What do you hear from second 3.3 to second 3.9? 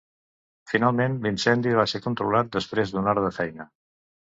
de feina.